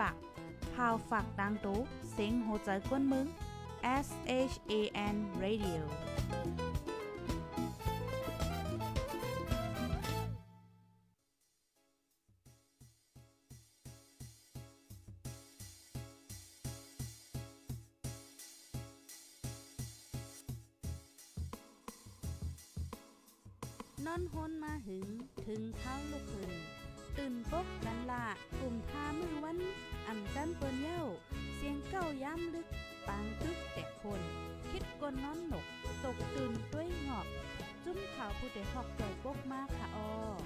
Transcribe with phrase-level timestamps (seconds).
[0.00, 0.14] ปัก
[0.74, 1.78] พาวฝากดังตู้
[2.12, 3.26] เซ็งโหใจกวนมึง
[4.06, 4.08] S
[4.50, 4.72] H A
[5.14, 5.82] N Radio
[24.06, 25.08] นอนฮนมาหึง
[25.44, 26.52] ถึงเท้าลูกหึง
[27.16, 28.24] ตื่นปกกันละ
[31.90, 32.68] เก้าย้ำลึก
[33.06, 34.20] ปางตึกแต่คน
[34.70, 35.66] คิดกนน้อนหนก
[36.04, 37.26] ตกตื่นด้วยหงอบ
[37.84, 40.36] จุ้มข่าวผู้เด็กหอกใจปกมากค่ะออ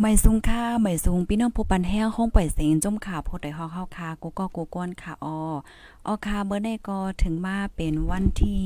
[0.00, 5.38] ไม่สูงค่าไม่สูงพี่น้องผู้ปันแห้งห้องปล่อยเสียงจมขาโพดได้ฮอกเฮาคากูก็กูก้นค่ะออ
[6.06, 8.64] ออคาเมื่อได้ก็ถึงมาเป็นวันที่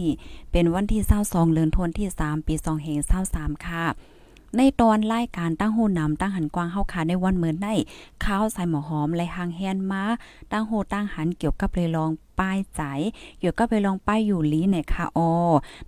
[0.53, 2.55] เป็นวันที่22เดือนธันวาคมที่ 3 ปี
[3.11, 3.85] 2023ค่ะ
[4.57, 7.75] ในตอนรายการตั้งโหนำตั้งหันกว้างเฮาคาในวันเหมือนได้
[8.25, 10.05] ข้าวใส่หมอหอมและหางแฮนมา
[10.53, 12.83] ตั้งโหตั้งหันเกี่ยวกับเลยลองป้ายใจ
[13.41, 15.31] เกี่ยวกับไปลองป้ายอยู่ลีเนี่ยค่ะออ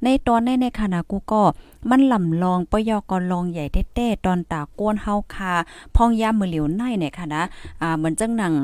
[0.03, 1.43] ในตอนในในขณะกูก็
[1.91, 5.53] มันลำลองปยอกลองใหญ่เต้ๆตอนตาก้นเฮาคา
[5.97, 7.43] พองยามมือเหลียวในเนี่ยค่ะนะ
[7.83, 8.55] อ่าเหมือนจังหนัง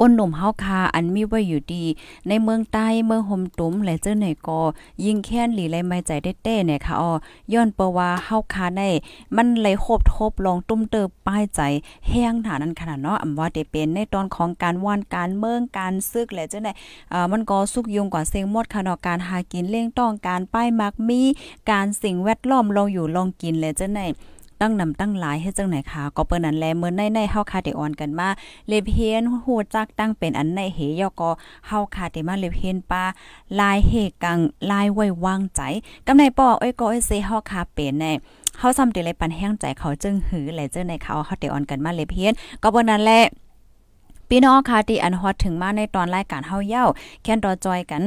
[0.00, 1.84] ก้นหนุ่มเฮาคาอันมีไว้อยู่ดี
[2.28, 4.60] ในเมืองใต้เมืองหมตุ้มและเจ้าไหนก็
[5.04, 6.10] ยิงแค้นหลีไรไม่ใจ
[6.42, 7.12] เต้เนี่ยค่ะอ๋อ
[7.52, 8.88] ย้อนเปว่าเฮาคาได้
[9.36, 11.60] มันเลยโคบทบลองตุ้มเติบป้ายใจ
[12.08, 16.68] แห้งหนานั้นขนาดเนาะอำว่าได้เป็นในตอนของการว่านการเมืองการซึกและเจ้าไหน
[17.12, 21.20] อ่ามันก็สุกยุงกว่าเซงหมดค่ะเนาะการหากินเลี้ยงต้องการป้ายมักมี
[21.70, 24.02] การสิ่งแวดล้อมลองอยู่ลองกินและเจ้าไหน
[24.60, 28.28] ตั้งนำตั้งหลายให้จังไหนค่ะก็เปิ้นนั้นแลเมื่อในในเฮาคาเดออนกันมา
[28.68, 31.30] เลเพียนฮู้จักตั้งเป็นอันในเหยอก็
[31.66, 33.04] เฮาคาเดมาเลเพียนปา
[33.60, 33.92] ลายเฮ
[34.24, 34.38] กัง
[34.70, 35.60] ลายไว้วางใจ
[36.06, 38.12] กำในป้ออ้อยก็อ้ยเซเฮาคาเป็นแน่
[38.58, 43.20] เฮาซ้ำติเลยปันแห้งใจเขาจึงหือแลเจ้าในเขาเฮาเดออนกันมาเลเพียนก็เปิ้นนั้นแหละ
[44.28, 46.84] พี่น้องค่ะที่อันฮอตถึงมาในตอนรายการเฮาเย้า
[47.22, 48.04] แค่นรอจอยกัน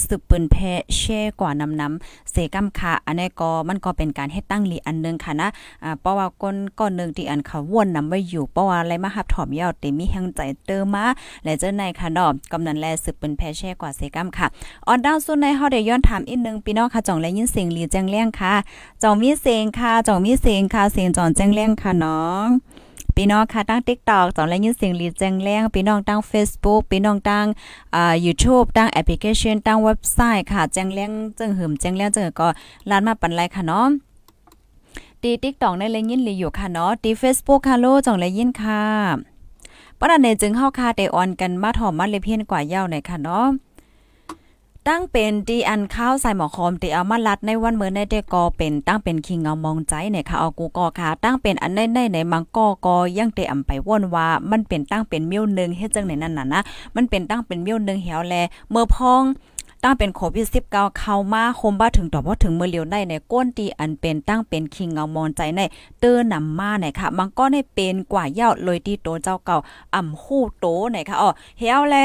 [0.00, 0.56] สืบปืนแพ
[0.96, 5.48] แช่กว่านำนำเสกำค่ะอันนี้ก็มันก็เป็นการเฮ็ดตั้งลีอันนึงค่ะนะ
[5.84, 11.04] อ่าเพราะว่าก้นก้อนนึงที่อันเขาวนนำไว้อยู่เพราะว่าอะไรมาหับถอมยาวเตมีแห่งใจเติมมา
[11.44, 14.46] และเจ้าในค่ะดอกกำนันแลสืบปืนแพแช่กว่าเสกำค่ะ
[14.86, 18.54] ออนดาวซุนในเฮาได้ย้อนถามอีกนึงพี่น้องค่ะจ่องและยินเสียงลีแจ้งเลี้ยงค่ะ
[19.02, 22.48] จ่องมีเสียงค่ะจ่องมีเสียงค่ะเสียงจ่องแจ้งเลี้ยงค่ะน้อง
[23.16, 27.46] พี่น้องค่ะตั้ง TikTok สอนและยินเสียงลีแจ้งแรงพี่น้องตั้ง Facebook พี่น้องตั้ง
[27.94, 32.48] อ่า YouTube ตั้งแอปพลิเคชันตั้งเว็บไซต์ค่ะแจ้งแรงจึงหืมแจ้งแรงจึงก็
[32.90, 33.86] ลานมาปันไลค่ะเนาะ
[35.22, 38.82] ตี TikTok ในเลยยินลีอยู่ค่ะเนาะตี Facebook ค่ะโลจ่องเลยยินค่ะ
[39.98, 43.46] ปะนันเนจึงเข้าค่ะเตออนกันมาถอมมาเลยเพียนกว่าเย้าในค่ะเนาะ
[44.88, 56.60] ตั้งเป็นดีอันข้าวใส่หมอคอมตีเอามาลัดในวันเมื่อในเดกอเป็นตั้งเป็นคิงเอามองใจเนี่ยค่ะเอากูกอค่ะ ตั้งเป็นอันในในในมังกอกอยังเตอำไปว่นว่า มันเป็นตั้งเป็นเมี้ยวนึงเฮ็ดจังไหนนั่นน่ะนะ
[56.96, 58.34] มันเป็นตั้งเป็นเมี้ยวนึงเหี่ยวแล
[58.70, 59.22] เมื่อพอง
[59.82, 65.60] ตั้งเป็นโควิด19เข้ามาคมบ้าถึงต่อบ่ถึงเมื่อเลียวได้ในก้นตีอันเป็นตั้งเป็นคิงเอามอนใจใน
[66.00, 69.56] เตอร์นมาไหนค่ะมังก็ได้เป็นกว่าเย้าเลยที่โตเจ้าเก่า
[69.94, 71.28] อ่ำฮู้โตไหนค่ะอ๋อ
[71.58, 71.96] เหี่ยวแล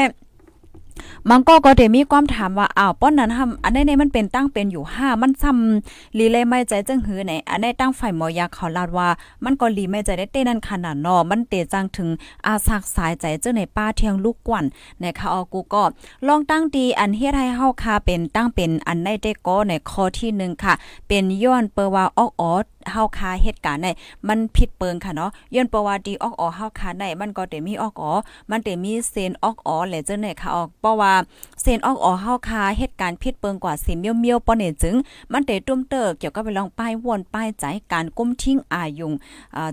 [1.30, 9.08] มันก็ก็ได้มีความถามว่าอ้าวป้อนนั้นทำอันนี้มันเป็นตั้งเป็นอยู่5มันซ้ำลีเลยไม่ใจจังหือไหนอันนี้ตั้งไฟหมอยาเขาลาดว่า
[9.44, 12.08] มันก็ลีไม่ใจได้เต้นั่นขนาดนอมันเตจังถึง
[12.46, 14.64] อาสักสายใจเจ้าในป้าเทียงลูกกวน
[15.02, 15.82] นะคะออกูก็
[16.26, 20.74] ลองตั้งดีอันเฮ็ดให้เฮาคาเป็นตั้งเป็นอันในได้ก็ในข้อที่1ค่ะ
[21.08, 22.52] เป็นย้อนเปว่าออกออ
[22.92, 23.88] เฮาคาเหตุการณ์ใน
[24.28, 28.12] มันผิดเปิงค่ะเนาะย้อนประวัติออกออเฮาคาในมันก็ได้มีออกออ
[28.50, 31.14] มันได้มีเซนออกออและเจ้าเนี่ยค่ะออกราะว่า
[31.60, 34.94] เซนออกออเฮาคาเหตุการณ์ผิดเปิงกว่าสิเมียวเมียวปอเนี่ยจึง
[35.32, 39.12] มันเตตุ้มเติกเกี่ยวกับไปลองป้ายวนป้ายใจการก้มทิ้งอายุง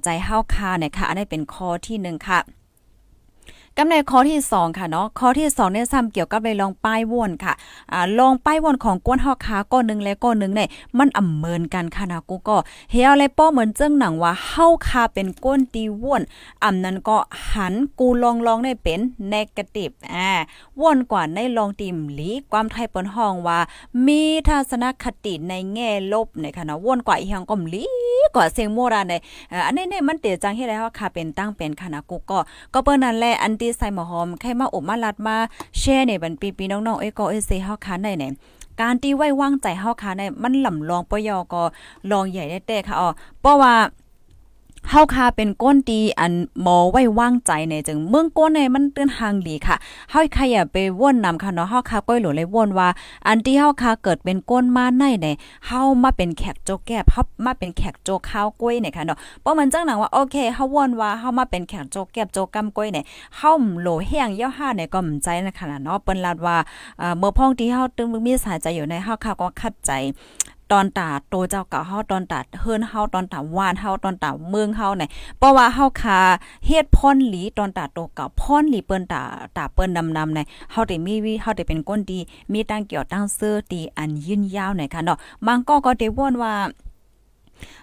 [0.03, 2.39] ใจเฮาคาเนี่ยค่ะอันนี้เป็นข้อที่1ค่ะ
[3.79, 7.53] กำในข้อที่ 2 ค่ะเนาะข้อที่2เนี่ยซ้ำเกี่ยวกับเลยลองป้ายวนค่ะ
[7.91, 12.57] อ่าลองป้ายวนของกวนเฮาคาก้อนนึงและก้อนนึงเนี่ยมันอ่ำเมินกันค่ะนะกูก็
[12.91, 16.21] เฮียอะไรป้อเหมือนเจ้งหนังว่าเฮาคาเป็นก้นตีวน
[16.63, 17.17] อ่ำนั้นก็
[17.51, 18.99] หันกูลองลองได้เป็น
[19.29, 20.29] เนกาทีฟอ่า
[20.81, 23.59] วนกว่าในลองติมหลีความไทยเปิ้นห้องว่า
[24.05, 27.85] มีทัศนคติในแง่ลบในค่ะนะวนกว่าอีหยังก็หลี
[28.35, 29.13] กว่าเสียงโมราใน
[29.65, 32.39] อันนี้เนี่ยมันเตจังเฮ็ดให้เฮาคาเป็นตั้งเป็นค่ะนะกูก็
[32.73, 35.35] ก็เปิ้นนั่นแหละอันีใส่หมอหอมใครมาอบมาลัดมา
[35.79, 38.25] แช่ในบันปีปีน้องๆเอ้ก็เอ้เซเฮาคันได้ไหน
[38.81, 41.61] การที่ไว้วางใจเฮาคันได้มันหล่ำลองปยอก็
[42.11, 43.09] ลองใหญ่ได้แต่ค่ะอ๋อ
[43.41, 43.73] เพราะว่า
[44.89, 49.75] เฮาคาเป็นก้นตีอันหมอไว้วางใจในจึงเมืองก้นในมันเตือนหางดีค่ะ
[50.11, 52.87] เฮาใครอย่าไปว่นนำค่ะเนาะเฮาคาก้อยหลวเลยว่นว่า
[53.27, 55.27] อันที่เฮาคาเกิดเป็นก้นมาในใน
[55.67, 63.05] เฮามาเป็นแขกโจแก้บเฮามาเป็นแขกโจข้าวกล้วยเนี่ยค่ะเนาะเพราะมันจังหนังว่าโอเคเฮาว่นว่าเฮามาเป็นแขกโจแก้โจกำกล้วยเนี่ย
[63.37, 66.57] เฮาโหลแห้งย่อห้าเนี่ยก็มใจนะคะเนาะเปิ้นลาดว่า
[67.17, 69.91] เมื่อพ้องที่เฮาตึงมีสายใจอยู่ในเฮาคาก็คัดใจ
[70.71, 76.19] ตอนตาโตเจ้าเก่าเฮาตอนตาเฮิรนเฮาตอนตาวานเฮาตอนตาเมืองเฮาเนี่ยเพราะว่าเฮาคา
[76.65, 79.21] เฮ็ดพ่นหลีตอนตาโตเก่าพ่นหลีเปิ้นตา
[79.57, 82.19] ตาเปิ้นดำๆเนี่ยเฮาได้มีวิเฮาได้เป็นก้นดี
[82.51, 86.53] มีตั้งเกี่ยวตั้งเสื้อตีอันยืนยาวเนี่ยค่ะเนาะบางก็ก็ได้ว่นว่า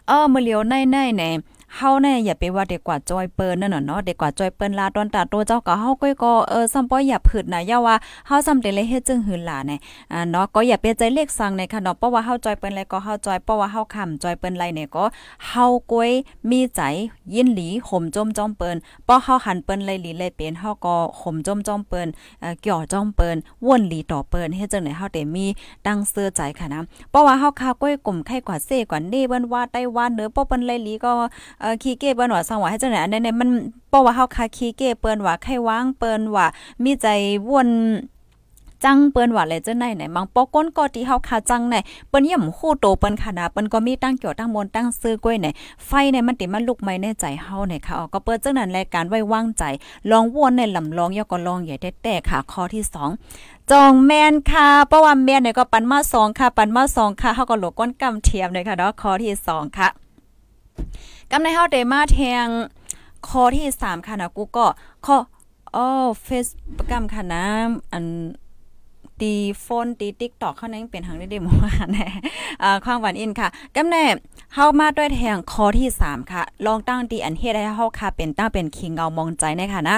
[0.06, 1.32] เออมื้อเหลียวในๆเนี่ย
[1.76, 7.96] เฮาเนี่ยอย่าไปว่าเด็กกว่าจอยเปิ้นนั่นน่ะเนาะเด็กกว่าจอยเปิ้นลาตอนตาโตเจ้าก็เฮาก็ก็เออซ้ำป้อยอย่าผึดนะอย่าว่า
[8.26, 9.78] เฮาซ้ำเตเลยเฮ็ดจึงหืนหลาเนี่ย
[10.12, 15.04] อ่าเนาะก็อย่าเปใจเลขสั่งในค่ะเนาะเพราะว่าเฮาจอยเปิ้นไรก็เฮาจอยเพราะว่าเฮาคำจอยเปิ้นไรเนี่ยก็
[15.48, 16.10] เฮาก้อย
[16.50, 16.80] มีใจ
[17.34, 22.08] ยินหลีห่มจมจอมเปิ้นเพราะเฮาหันเปิ้นไรหลีเลยเป็นเฮาก็ห่มจมจอมเปิ้น
[22.40, 23.36] เอ่อเกี่ยวจอมเปิ้น
[23.66, 25.46] วนหลีต่อเปิ้นเฮ็ดจังได๋เฮาได้มี
[25.86, 31.12] ตั้งเสื้อใจค่ะนะเพราะว่าเฮาคาก้อยกลุ่มไข่กว่าเซกว่าเน่เปิ้นว่าไต้หวันเด้อเพราะเปิ้นไรหลีก็
[31.62, 33.48] เออขี้เก้เปิ้นว่าสังว่าให้จังได๋อันนี้เนี่ยมัน
[33.88, 36.46] เพราะว่าเฮาคาคีเก้เปิ้นว่าไข้วางเปิ้นว่า
[36.84, 37.06] มีใจ
[37.50, 37.70] วน
[38.86, 41.76] จังเปิ้นว่าเลยจังไหนไหนบางปอก้นก็ที่เฮาคาจังไหน
[42.08, 45.46] เปิ้นย่ำคู่โตเปิ้นขนาดเปิ้นก็มีตั้งเกี่ยวตั้งมนตั้งซื้อกล้วยไหน
[45.86, 49.64] ไฟเนี่ยมันติมันลุกไหมในใจเฮาเนี่ยค่ะก็เปิ้นจังนั้นรายการไว้วางใจ
[50.10, 52.82] ลองวนในลำลองยอก็ลองใหญ่แต่ค่ะข้อที่
[53.26, 59.88] 2จองแมนค่ะเพราะว่าแมนเนี่ยก็ปันมา2ค่ะ ปันมา2ค่ะเฮาก็หลกก้นกำเทียมเลยค่ะเนาะข้อที่2ค่ะ
[61.34, 62.46] กำในเฮาได้มาแทง
[63.28, 64.66] ข้อที่3ค่ะนะกูก็
[65.06, 65.16] ข้อ
[65.76, 65.86] อ๋อ
[66.22, 66.46] เฟซ
[66.90, 67.44] กรรมค่ะนะ
[67.92, 68.04] อัน
[69.20, 72.06] ตีโฟนตี TikTok เข้านั้นเป็นทางได้ๆหมว่าแน่
[72.62, 74.04] อ่าความหวานอินค่ะกำแน่
[74.54, 79.96] เฮามาด้วยแทงข้อที่ 3 ค่ะ ลองตั้งตีอันเฮ็ดให้เฮาค่ะ เป็นตั้งเป็นคิงเงามองใจในค่ะนะ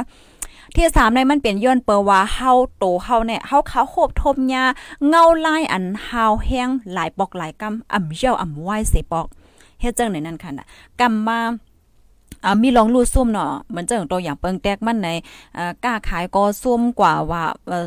[0.76, 4.64] ที่สามในมันเป็นย้อนเปอว่าเฮาโตเฮาเนี่ยเฮาเขาโคบทมยา
[5.08, 9.26] เงาลายอันเฮาแห้งหลายปอกหลายกำอ่ำเจ้าอ่ำไหวเสปอก
[9.80, 10.66] เฮ็ดจังในนั้นค่ะนะ
[11.00, 11.40] กำมา
[12.44, 15.08] อ่ามีลองรูดซุ่มเนาะเหมือนเจังตัวอย่างเปิงแตกมันใน
[15.56, 17.42] อ่ากล้าขายก็ซุ่มกว่าว่า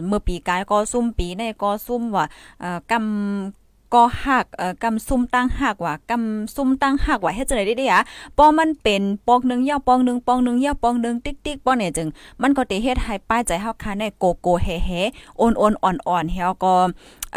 [0.07, 2.25] เมื่อปีกายก็ซุ่มปีในก็ซุ่มว่า
[2.59, 8.01] เอ่อกำก็หักเอ่อกำซุ่มตั้งหักว่า กำซุ่มตั้งหักว่าเฮ็ดจังได๋ได้อะ
[8.37, 12.07] ป้อมันเป็นปอกนึงยาวปองนึงปองนึงยาวปองนึงติ๊กๆป้อเนี่ยจึง
[12.41, 14.91] มันก็ติเฮ็ดให้ป้ายใจเฮาค่ะในโกโกเฮเฮ
[15.37, 15.41] โอ
[15.71, 16.73] นๆอ่อนๆเฮาก็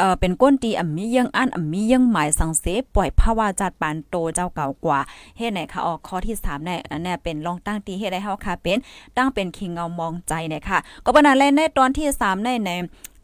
[0.00, 2.64] เอ่อเป็นก้นตีอ่ำมียังอันอ่ำมียังหมายสังเส
[2.94, 5.00] ปล่อยภาวะจัดปานโตเจ้าเก่ากว่า
[5.36, 8.78] เฮ็ดไหนคะออกข้อที่3เนี่ยอันนี้เป็นลองตั้งตีเฮ็ดให้เฮาค่ะเป็น
[9.16, 12.70] ตั้งเป็นคิงเงามองใจเนี่ยค่ะก็ปานนั้นแลในตอนที่3ในใน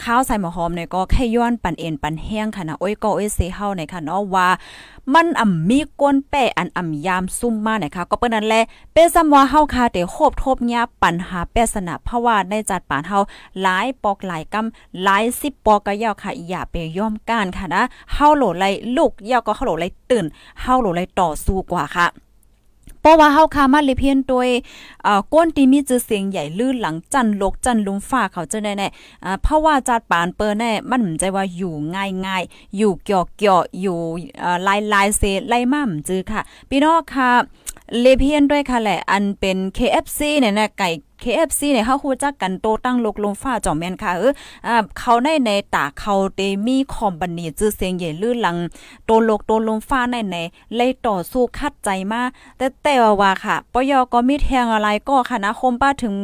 [0.04, 4.48] ข้าวใส่หมอหอมเนี่ยก็แค่ย้อนปันเอ็นปันแห้งค่ะนะโอ้ยก็โอ้ยเซเฮาเนี่ยค่ะเนาะว่า
[5.14, 8.62] มันอ่ำมีก้นแป้อันอ่ำยามซุ่มมาเนี่ยค่ะ ก็เปิ้นนั่นแหละ
[8.92, 13.18] เป็นซำว่าเฮาค่ะแต่โคบทบยาปัญหาแปสนะเพราะว่าในจัดปานเฮา
[13.62, 17.82] หลายปอกหลายกำหลาย10ปอกก็ยาวค่ะอย่าไปย่อมก้านค่ะนะ
[18.12, 18.64] เฮาโหลไล
[18.96, 20.24] ลูกยาวก็เฮาโหลไลตื่น
[20.60, 22.06] เฮาโหลไลต่อสู้กว่าค่ะ
[23.06, 24.48] ราะว่าเฮาคามาลิเพียนโดย
[25.04, 33.98] เอ่อก้นที่มีจื่อเสียงใหญ่ลื่นหลังจันลกจันลุมฟ้าเขาจะแน่ๆอ่าเพราะว่าจัดปานเปิ้นแน่มันใจว่าอยู่ง่ายๆ อยู่เกี่ยวเกี่ยวอยู่
[34.40, 37.30] เอ่อลายลายเซไล่มาจื้อค่ะ พี่น้องค่ะ
[38.00, 40.90] เลเพียนด้วยค่ะแหละ อันเป็น KFC เนี่ยนะไก่
[41.22, 44.32] KFC เนี่ยเฮาฮู้จักกันโตตั้งลกลงฟ้าจอมแม่นค่ะเออ
[44.66, 48.56] อ่าเขาในในตาเขาเตมีคอมบันนี่ชื่อเสียงใหญ่ลื่นหลัง
[49.06, 50.36] โตลกโตลงฟ้าในใน
[50.76, 52.20] เลยต่อสู้คัดใจมา
[52.58, 56.14] แต่แต่ว่าค่ะปยก็มีแทงอะไรก็คณะคมป้าถึง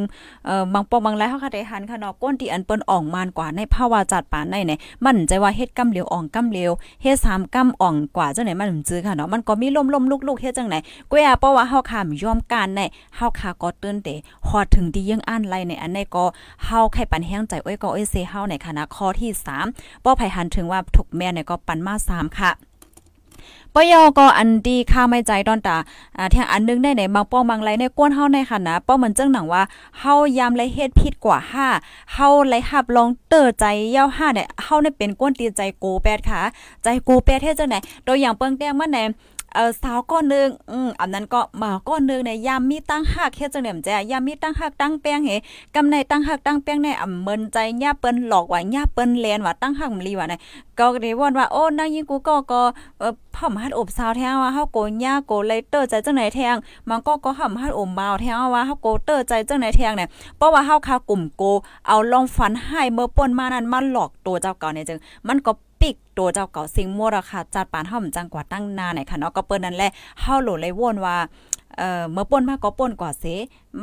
[0.47, 4.73] เอ่อบางปอบางไรเฮาค่ะได้หันค่ะเนาะก้นที่อันเปิ้นอ่องมานกว่าในภาวะจัดปานในใน
[5.05, 6.71] มันใจว่าเฮ็ดกำเหลวอ่องกำเหลว
[7.03, 10.77] เฮ็ด3กำอ่องกว่าจังไหนมันจื้อค่ะเนาะมันก็มีล่มๆลูกๆเฮ็ดจังไหน
[11.11, 12.81] กว่าเพราะว่าเฮาค่ะยอมการใน
[13.17, 14.09] เฮาค่ะก็ตื่นเต
[14.49, 16.25] ฮอดถึงที่ยังอ่านไลในอันในก็
[16.65, 19.31] เฮาไข่ปันแห้งใจอ้อยก็อ้อยเซเฮาในคณะข้อที่
[19.67, 22.53] 3ป้อไผหันถึงว่าถูกแม่เนี่ยก็ปันมา3ค่ะ
[23.75, 25.77] ปยอก็อันดีค่าไม่ใจตอนตา
[26.17, 29.63] อ่าแทงอันนึงได้ไหนบางป้องบางไรในก้นเฮาในค่ะนะป้อเหมือนจังหนังว่า
[29.99, 31.67] เฮายามไรเฮ็ดผิดกว่าห้า
[32.15, 36.41] เฮาไรหับลองเตอใจเย้าห้าเนี่ยเฮาเนี่ยเป็นก้นตีใจโกแปดค่ะ
[36.83, 38.99] ใจโกแปดเฮ็ดจังไหนตัวอย่างเปิ้งแต้งมันไหน
[39.55, 45.31] เออสาวก้อนนึงอืมอันนั้นก็มาก้อนนึงในยามมีตั้งหักเฮ็ดจังเหนี่ยมแจยามมีตั้งหักตั้งแป้งเฮ
[45.75, 50.35] กำในตั้งหักตั้งแป้งในอ่ำเมินใจย่าเปิ้นหลอกว่าย่าเปิ้นแลนว่าตั้งหักมลีว่าไหน
[50.79, 52.61] ก็ได้วอนว่าโอ้นางยิงกูก็ก็
[52.99, 56.57] เออพ่อมหัดอบสาวแท้ว่าเฮาโกย่าโกเลเตอร์ใจจังไหนแทง
[56.89, 61.43] มันก็ก็ห่ำหัดอมบ่าวแท้ว่าเฮาโกเตอร์ใจจังไหนแทงเนี่ยเพราะว่าเฮาคากลุ่มโก
[61.89, 65.53] เอาลองฟันให้เมื่อป่นมานั้นมาหลอกตัวเจ้าเก่าเนี่ยจึงมันก็
[65.83, 71.17] ปิกตัวเจ้าเก่าซิงมัวราคาจัดปานเฮาจังกว่าตั้งนานไหนค่ะเนาะก็เปิ้นนั่นแหละเฮาโหลเลยวนว่า
[71.79, 73.25] เอ่อเมื่อป่นมาก็ป่นกว่าเส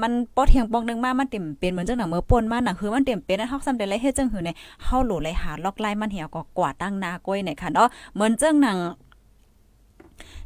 [0.01, 4.50] มันป้อเทียงปองนึงมามันเต็มเป็นเหมือนจังหนังเมื่อป่นมาหนังคือมันเต็มเป็นนั่นเฮาซ้ำได้เลยเฮ็ดจังหือใน
[4.84, 8.77] เฮาโหลเลยหาล็อกไล่มันเหี่ยวก็กว่าตั้งนาก้อยเนี่ยค่ะเนาะเหมือนจังหนัง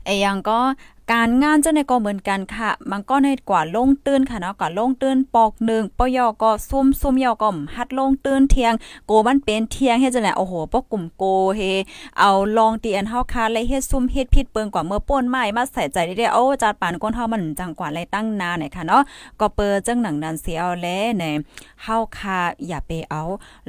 [0.05, 0.57] ไอ้ยังก็
[1.11, 8.73] การงานเจ้าในก็เหมือนกันค่ะ มันก็ในกว่าลงตื้นค่ะเนาะกว่าลงตื้นปอกหนึ่งปยอก็ซุ่มซุ่มยอก็ฮัดลงตื้นเทียง
[9.07, 11.23] โกมันเป็นเทียงเฮ็ดจังได๋โอ้โหปกกลุ่มโก
[11.55, 11.61] เฮ
[12.19, 19.01] เอาลองตีอันเฮาคาเลยเฮ็ดซุ่มเฮ็ดผิดเปิงกว่าเมื่อป่นไม้มาใส่ใจได้โอ้จัดปานก้นเฮามันจังกว่าไรตั้งนานไหนค่ะเนาะ
[19.39, 20.87] ก็เปิดจังหนังนั้นเสียเอาแล
[21.19, 21.23] ใน
[21.83, 23.21] เฮาคาอย่าไปเอา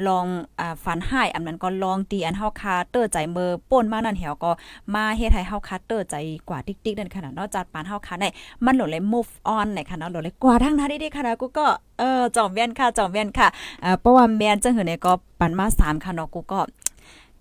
[0.07, 0.27] ลอง
[0.61, 4.51] อ่าฝันหายอันนั้นก็ลองตีอันเฮาคาเตอร์ใจเมื่อป่นมานั่นเหี่ยวก็
[4.95, 6.15] มาเฮ็ดให้เฮาคาเตอร์ใจ
[6.49, 8.25] กว่าติ๊กๆนั่นค่ะเนาะจัดปานเฮาค่ะใน
[8.65, 11.67] มันหลดเลย move on ในค่ะเนาะโหลดเลยกว่าทางท่าดีๆค่ะนะกูก็
[11.99, 13.49] เออจอมเวียนค่ะจอมเวียนค่ะ
[13.85, 16.61] อ่าเพราะว่าแมนจังหือเนี่ยก็ปันมา3ค่ะเนาะกูก็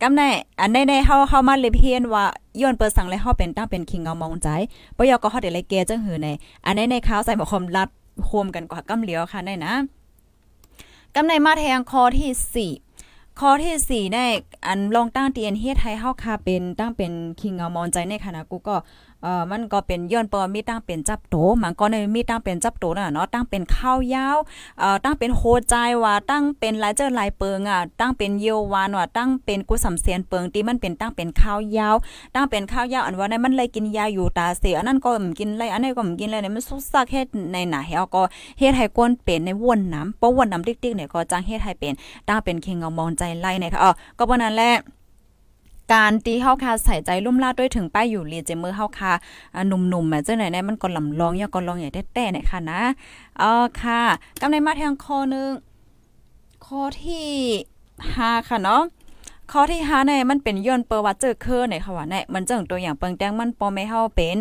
[0.01, 0.21] กำใน
[0.59, 2.23] อันในในเฮาเฮามาเลยเพียนว่า
[2.61, 4.49] ย้อนเปิดสั่งเลยเฮาเป็นตั้งเป็นคิงเอามองใจ
[4.97, 6.27] ปยอก็เฮาได้เลยเกจังหือใน
[6.65, 7.89] อันในในข่าวใส่หมอคมรัด
[8.25, 9.73] โฮมกันกว่ากำเหลียวค่ะได้นะ
[11.15, 14.25] กำในมาแทงคอที่4ข้อที่4ได้
[14.67, 17.11] อันลองตั้งเตียนเฮ็ดให้เฮาคาเป็นตั้งเป็น
[17.41, 18.75] คิงเอามองใจในคณะกูก็
[19.23, 24.37] เอ่อมันก็เป็นย้อนปอมีตั้งเป็นจับโตมันก็ในมีตั้งเป็นจับโตน่ะเนาะตั้งเป็นข้าวยาว
[24.79, 31.95] เอ่อตั้งเป็นโฮใจว่าตั้งเป็นหลายเจอหลายเปิงอะตั้งเป็นเยววานว่าตั้งเป็นกุสำเสียนเปิงที่มันเป็นตั้งเป็นข้าวยาว
[32.35, 38.21] ตั้งเป็นข้าวยาวอันว่าในมันเลยกินยาอยู่ตาเสียอันนั้นก็มกินเลยอันนี้ก็มกินเลยเนี่ยมันสุกซักเฮ็ดในหนาเฮาก็
[38.59, 41.93] เฮ็ดให้ก้นเป็นในวนน้ำเพราะวนน้ำติ๊กๆเนี่ยก็จังเฮ็ดให้เป็น
[42.27, 44.73] ตั้งเป็นเคงเอามองใจไล่เนี่ยค่ะอ๋อก็เพราะนั้นแหละ
[45.91, 49.11] การตีเฮาคาใส่ใจลุ่มลาดด้วยถึงป้ายอยู่รีเจมือเฮาคา
[49.67, 52.81] หนุ่มๆแม่เจ้าไหนเนี่ยมันก็ลำลองอย่าก็ลองใหญ่แต่ๆเนี่ยค่ะนะ
[53.39, 54.01] เออค่ะ
[54.41, 55.49] กำในมาทางข้อนึง
[56.65, 57.29] คอที่
[57.87, 58.81] 5ค่ะเนาะ
[59.51, 64.37] ข้อที่5เนี่ยมันเป็นย้อนเปอว่าเจอเคอเนี่ยค่ะว่าเนี่ยมันจังตัวอย่างเปิงแตงมันปอไม่เฮาเป็น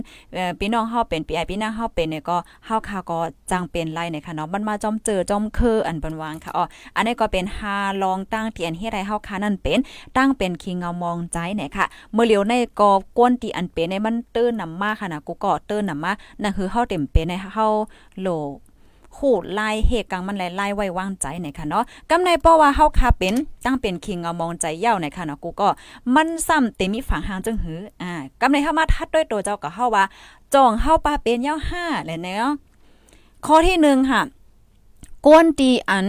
[0.59, 3.19] พี่น้องเฮาเป็นพี่ไอพี่น้างเฮาเป็นเนี่ยก็เฮาค่ะก็
[3.51, 6.65] จังเป็นไรเนี่ยค่ะเนาะมันมาจอมเจอจอมเคออันเปิ้นวางค่ะอ๋อ
[6.97, 9.79] อันนี้ก็เป็น5ลองตั้งที่อันให้ไรเฮาค่ะนั่นเป็น
[10.17, 17.67] ตั้งเป็นคิงเงามองใจเนี่ยค่ะ เมื่อเหลียวในกอบก้นตีอันเป็นในมันเตื้นนำมาค่ะนะกูก็เตื้นนำมานั่นคือเฮาเต็มเป็นในเฮา
[18.23, 18.29] โล
[19.19, 25.69] หูดลายเหตุกังมันลายลายไว้วางใจไหนค่ะเนาะกำในเพราะว่าเฮาคาเป็นตั้งเป็นคิงเอามองใจเย้าไหนค่ะเนาะกูก็
[26.14, 30.04] มันซ้ำเต็มีฝังหางจังหืออ่ากำในเฮามาทัดด้วยตัวเจ้าก็เฮาว่า
[30.54, 32.50] จองเฮาปาเป็นเย้าห้าเลยเนาะ
[33.47, 34.21] ข้อที่หนึ่งค่ะ
[35.26, 36.09] ก้นตีอัน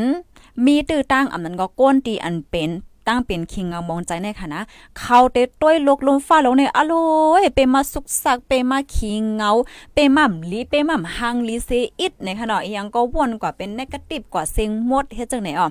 [0.65, 2.69] มีตื้อตั้งอำนั้นก็ก้นตีอันเป็น
[3.07, 4.61] ตั้งเป็นคิงเงามองใจในค่ะนะ
[4.99, 6.93] เขาเตต้วยลกลมฟ้าลงในอโล
[7.41, 9.51] ยเปมาสุกสักเปมาคิงเงา
[9.93, 11.69] เปม่ำลีเปม่ำหังลีเซ
[11.99, 15.67] อิดในขณะอีหยังก็วนกว่าเป็นนกาติฟกว่าเซ็งหมดเฮ็ดจังไหนอ๋อ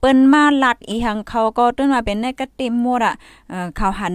[0.00, 3.14] เปิ้นมาลัดอีหยังเขาก็ต้นมาเป็นนกาติฟหมดอะ
[3.50, 4.14] เอ่อเขาหัน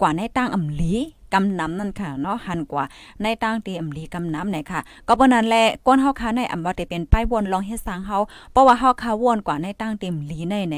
[0.00, 0.94] กว่าในตั้งอำลี
[1.36, 2.84] กำน้ำนั่นค่ะเนาะหันกว่า
[3.22, 8.18] ในตั้งตีอำลีกำน้ำไหนค่ะ ก็เพราะนั้นแหละก้นเฮาค้าในอำว่าจะเป็นป้ายวนลองเฮ็ดสร้างเฮา
[8.52, 10.76] เพราะว่าเฮาค้าวนกว่าในตั้งเต็มลีในใน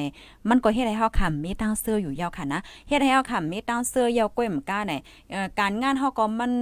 [0.49, 4.93] มันก็เฮ็ดให้เฮาค่ะมีตั้งเสื้ออยู่ยาวค่ะนะเฮ็ดให้เฮาค่ะมีตั้งเสื้อยาวก้อยมก้าใน
[5.31, 6.53] เอ่อการงานเฮาก็มัน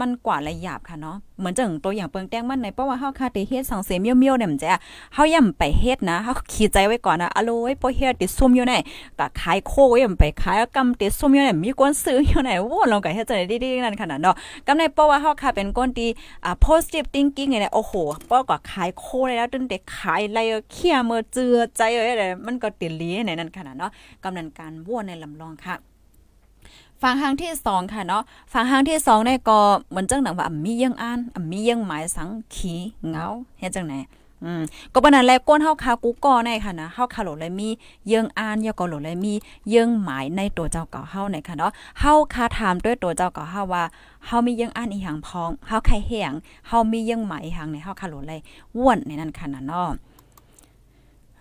[0.00, 4.68] มันกว่าละยาบค่ะเนาะเหมือนจังตัวอย่างเปิงแต้งมันในเพราะว่าเฮาคาติเฮ็ดสังเสมเมียวๆเนี่ยมันจะ
[5.14, 8.74] เฮาย่ำไปเฮ็ดนะเฮาขีดใจไว้ก่อนนะอะโลยบ่เฮ็ดติซุ่มอยู่ไหน
[9.18, 14.34] ก็ขายโคย่ำไปขายกำติซุ่มอยู่ไหนมีคนซื้ออยู่ไหนโว้ลงก็เฮ็ดจังได๋ดีๆนั่นขนาดเนาะ
[14.66, 16.08] กำในเพราะว่าเฮาคาเป็นคนที่
[16.44, 17.92] อ่า positive thinking เนี่ยโอ้โห
[18.26, 20.38] เพราะก็ขายโคได้แล้วจนเด็กขายไร
[20.72, 22.14] เคียมือเจือใจเอ้ย
[22.46, 23.90] มันก็ติลีในนั้นขนาดเนาะ
[24.24, 25.93] กำนันการว่ในลำลองค่ะ
[27.04, 29.58] ฟังหางที่สองค่ะเนาะฟังหางที่สองเนี่ยก็
[29.90, 31.18] เหมือนจังหนังว่ามียังอ่าน
[31.50, 32.74] มียังหมายสังขี
[33.08, 33.26] เงา
[33.58, 33.94] เฮ็ดจังไหน
[34.44, 37.68] อืมก็ปานนั้นแหลก้นเฮาคากูก่อในค่ะนะเฮาคาโหลเลยมี
[38.08, 39.34] เยิงอ่านยก็โหลเลยมี
[39.70, 43.84] เยิงหมายในตัวเจ้าเก่าเฮาในค่ะเนาะเฮาคาถามด้วยตัวเจ้าเก่าเฮาว่า
[44.26, 46.32] เฮามีเยิงอ่านอีหยังพองเฮาใครเฮียง
[46.68, 48.40] เฮามีเยิงหมายอีหยังในเฮาคาโหลเลย
[48.78, 49.88] ว่วนในนั้นค่ะนะเนาะ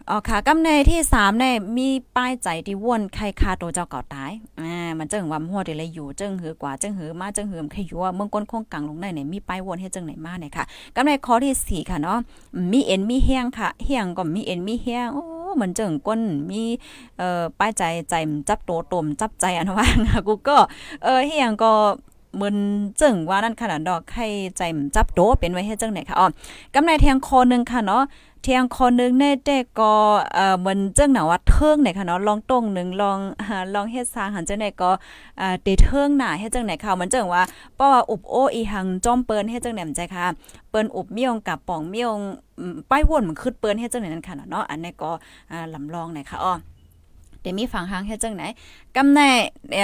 [0.10, 10.64] อ๋อค่ะกำในที่3เนี่ยมีป้ายใจที่ว่นใครคาตัวเจ้าเก่าตายอ่ามันจึงว่าหัวเดเลยอยู่จึงหือกว่าจึงหือมาจึงหือใครอยู่ว่าเมืองก้นคงกลางลงได้เนี่ยมีป้ายว่นให้จึงไหนมาเนี่ยค่ะ
[10.96, 12.18] กำในข้อที่4ค่ะเนาะ
[12.72, 15.24] มีเอ็นมีแห้งค่ะแห้งก็มีเอ็นมีแห้งโอ้
[15.56, 16.62] เหมือนจึงก้นมี
[17.18, 18.14] เอ่อป้ายใจใจ
[18.48, 19.88] จับโตตมจับใจอันว่า
[20.28, 20.58] กูก็
[21.04, 21.72] เออแห้งก็
[22.40, 22.58] มึน
[23.02, 24.62] จึงว่านั่นขนาดดอกให้ใจ
[24.96, 26.28] จับโตเป็นไว้ให้จังไหนค่ะอ๋อ
[26.74, 28.04] กำในแทงคอนึงค่ะเนาะ
[28.44, 29.94] เทียงคนนึงในแต่ก็
[30.34, 33.20] เอ่อมันเจ้งหนาว่าเทิงไหนค่ะเนาะลองตรงนึงลอง
[33.76, 34.92] ลองเฮ็ดสร้างหันจังไหนก็
[35.38, 37.44] เอ่าเตเทิงหน้าเฮ็ดจังไหนค่ะมันเจ้งว่า
[37.76, 40.26] เพราะว่าอุบโออีหังจอมเปิ้นเฮ็ดจังไหนมันใจค่ะ
[40.70, 42.18] เปิ้นอุบเมียงกับป่องเมียง
[42.90, 45.12] ป้ายวนมันขึ้นเปิ้นเฮ็ดจังไหนนั่นค่ะเนาะอันนี้ก็
[45.52, 46.54] อ่าลำลองไหนค่ะอ้อ
[47.44, 48.44] เดี๋ยวมีฝั่งหางเฮ็ดจังไหน
[48.98, 49.30] กำแน่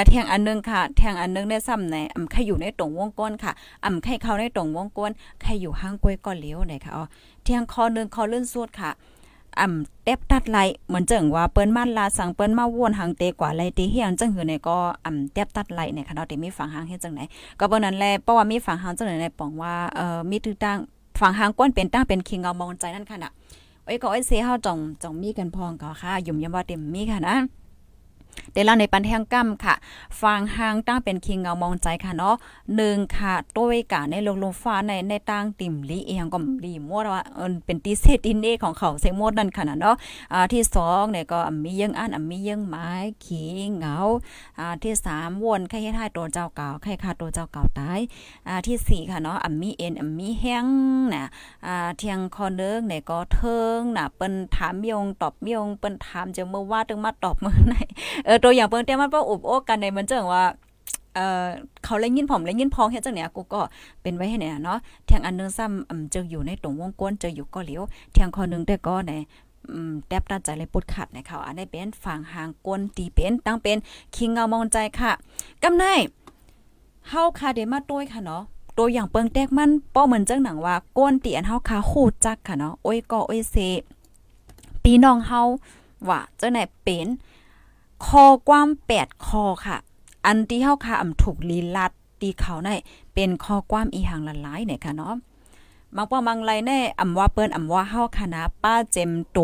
[0.09, 3.51] แทงอันนึงค่ะ แทงอันนึงได้ซ้ำในอำใครอยู่ในตรงวงก้นค่ะ
[3.85, 5.11] อำใครเข้าในตรงวงก้น
[5.41, 7.05] ใครอยู่ห้างกล้วยก็เลี้ยวไหนค่ะอ๋อ
[7.43, 8.91] เทียงคอนึงคอลื่นสุดค่ะ
[9.59, 17.21] อ่ำเต็บตัดไหลเหมือนเจิงว่าเปิ้นมาลาสั่งเปิ้นมาวนหางเตกว่าไหลเตเฮียงจังหือเนี่ยก็อ่ำเต็บตัดไหลเนี่ยค่ะเนาะเดี๋ยวมีฝั่งหางเฮ็ดจังไหน
[17.59, 20.77] ก็เปิ้นนั้นแลเพราะว่ามีฝั่งหางจังไหนในปองว่าเอ่อมีตึกตั้ง
[21.19, 23.31] ฝั่งหางก้นเป็นตั้งเป็นคิงเอามองใจนั่นค่ะน่ะ
[23.89, 27.35] ไอ้ก็ไอ้เสียเฮาจ่องจ่องมีกันพองก็ค่ะยุ่มยำว่าเต็มมีค่ะนะ
[28.59, 29.75] เดล่าในปันแทงกั้มค่ะ
[30.21, 32.35] ฟังหางตั้งเป็นคิงเงามองใจค่ะเนาะ
[32.75, 37.21] หนึ่งค่ะตัวกาในลงลงฟ้าในในตั้งติ่มลีเอียงก็ลีมวดว่า
[37.65, 39.95] เป็นตีเซตินเอของเขาเซมดนั่นค่ะเนาะ
[40.33, 42.87] อ่าที่สองเนี่ยก็มียังอันมียังไม้
[43.25, 43.41] ขี
[43.77, 43.97] เงา
[44.59, 47.99] อ่าที่สามวนไข่ให้ทายตัวเจ้าเก่าไข่คาตัวเจ้าเก่าตาย
[48.47, 50.67] อ่าที่สี่ค่ะเนาะอัมมีเอ็นอัมมีแห้ง
[51.13, 51.25] น่ะ
[51.65, 57.75] อ่าเทียงคอเนึงเนี่ยก็เทิงน่ะเปิ้นถามยงตอบยงเปิ้นถามจะเมื่อว่าตึงมาตอบเมื่อไหน
[58.25, 60.43] เออตัวอย่างเปิ้งแต่มันบ่อุบโอ้กันในมันจังว่า
[61.15, 61.45] เอ่อ
[61.83, 63.61] เขาเลยยินผมเลยยินพองเฮ็ดจังเนี่ยกูก็
[64.01, 69.11] เป็นไว้ให้เนี่ยเนาะแทงอันนึงซ้ำอำเจออยู่ในตรงวงกวนเจออยู่ก็เหลียวแทงคอนึงแต่ก็ใน
[69.69, 73.77] อืมแทบตัดใจเลยปวดขัดในเขาอันนี้เป็นฝั่งหางกวนตีเป็นตั้งเป็น
[74.15, 75.11] คิงเงามองใจค่ะ
[75.63, 75.83] กำไน
[77.09, 78.43] เฮาคาเดมาต้วยค่ะเนาะ
[78.77, 83.55] ตัวอย่างเปิงแตกมันป้อเหมือนจังหนังว่าก้นตีอันเฮาคาฮู้จักค่ะเนาะโอ้ยก็โอ้ยเซ
[84.83, 85.41] ปีน้องเฮา
[86.09, 87.07] ว่าจังไหนเป็น
[88.05, 89.77] คอความแปดคอค่ะ
[90.25, 91.91] อันที่เฮาค่ะอำถูกลีลัด
[92.21, 92.69] ตีเขาใน
[93.13, 95.15] เป็นคอความอีหังละลายเนี่ยค่ะเนาะ
[95.95, 99.39] บางป้อบางไรแน่อำว่าเปิ้นอำว่าเฮาค่ะป้าเจมโต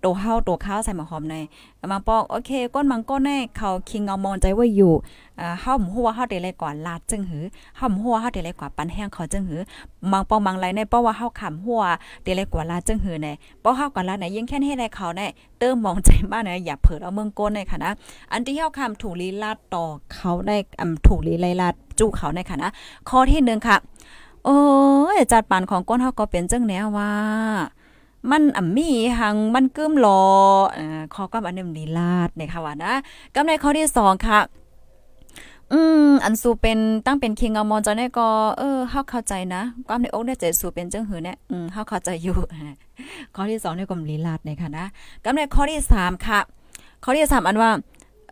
[0.00, 1.36] โตเฮาโตข้าวใส่หมอหอมใน
[1.90, 4.92] บางปอกโอเค ก้นมังก้นแน่เขาคิงเอามองใจว่าอยู่
[5.40, 7.44] อ่าเฮาหมู่ฮู้ว่าเฮาได้เลยกว่าลาดจึงหือ
[7.76, 9.60] เฮาหมู่ฮู้ว่าเฮาได้เลยกว่าปันแห้งเขาจึงหือ
[10.12, 11.82] บางปอบางไรในเพราะว่าเฮาขำหัว
[12.22, 13.28] ได้เลยกว่าลาดจึงหือใน
[13.60, 15.22] เพราะเฮากว่าลาดไหนยิ่งแค่ให้ได้เขาใน
[15.58, 17.92] เติมมองใจบ้านนะอย่าเผิดเอาเมืองก้นในค่ะนะ
[18.32, 22.70] อันที่เฮาคำถูกลีลาดต่อเขาได้อำถูกลีไลลาดจู้เขาในค่ะนะ
[23.08, 23.78] ข้อที่1ค่ะ
[24.44, 24.58] โอ้
[25.14, 27.12] ยจัดปานของก้นเฮาก็เป็นจังแนวว่า
[28.30, 30.22] มันอ่ำมีหังมันกึ้มรอ
[30.76, 32.92] อ่าข้อความอันนึงดีลาดเนี่ยค่ะว่านะ
[33.34, 34.40] กำในข้อที่2ค่ะ
[35.72, 38.28] อืมอันสูเป็นตั้งเป็นคิงอมอนจอนี่ก็
[38.58, 42.36] เออเฮาเข้าใจนะความในอกเนี่ยจะสูเป็นจังหือเนี่ยอืมเฮาเข้าใจอยู่
[43.34, 44.86] ข้อที่2เนี่ยก็ลีลาดเนี่ยค่ะนะ
[45.24, 46.40] กำในข้อที่3ค่ะ
[47.04, 47.70] ข้อที่3อันว่า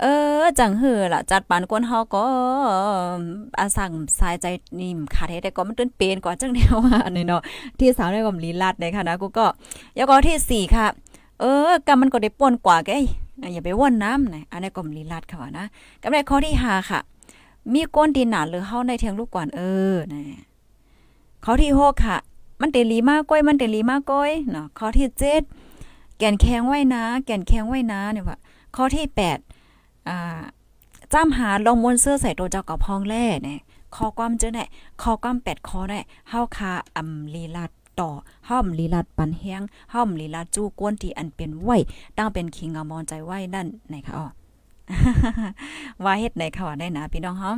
[0.03, 0.09] เอ
[0.43, 2.25] อ จังเหือล่ะ จัดปานกวนเฮาก็
[3.59, 4.47] อาสั่งสายใจ
[4.81, 7.43] นิ่มขาดให้ได้ก็มันตื้นเป็นกว่าจังแนวว่าอันนี้เนาะ
[7.79, 9.47] ที่3เนี่ยก็ลีลาดเนี่ยค่ะนะกูก็
[9.97, 10.87] แล้วก็ที่ 4 ค่ะ
[11.41, 12.91] เออกำมันก็ได้ป่นกว่าแก
[13.53, 15.65] อย่าไปว่นน้ำนะอันนี้ก็ลีลาดค่ะนะ
[16.03, 17.01] กำในข้อที่5ค่ะ
[17.73, 19.61] มีก้นดินหนาหรือเฮาในเทียงลูกก่อนเอ
[19.93, 20.23] อนะ
[21.45, 22.19] ข้อที่6ค่ะ
[22.61, 25.09] มันเตลีมากก้อยมันเตลีมากก้อยเนาะข้อที่
[25.65, 28.39] 7แก่นแข็งไว้นะ แก่นแข็งไว้นะเนี่ยว่า
[28.77, 29.52] ข้อที่ 8
[30.09, 30.19] อ่า
[31.13, 33.61] จ้ำหาลงมวนเสื้อใส่ตัวเจ้ากับพองแล่เนี่ย
[33.97, 34.65] ข้อความเจอได้
[35.03, 38.11] ข้อความ8ข้อได้เฮาคาอำลีลาดต่อ
[38.49, 39.63] ห้อมลีลาดปันแห้ง
[39.93, 41.71] ห้อมลีลาดจู้ก้นที่อันเป็นไหว
[42.17, 44.27] ตั้งเป็นคิงอมอนใจไหวนั่นไหนคะอ๋อ
[46.05, 47.53] ว่าเฮ็ดในค่ะว่าได้นะพี่น้องเฮา